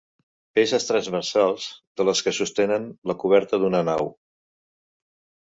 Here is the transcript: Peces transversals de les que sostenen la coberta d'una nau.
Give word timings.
Peces 0.59 0.87
transversals 0.91 1.67
de 2.01 2.07
les 2.09 2.23
que 2.29 2.33
sostenen 2.39 2.89
la 3.13 3.17
coberta 3.25 3.61
d'una 3.67 3.85
nau. 3.93 4.11